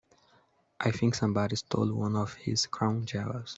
[0.79, 3.49] I think somebody stole one of his crown jewels.